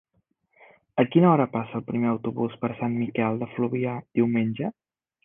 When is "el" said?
1.79-1.83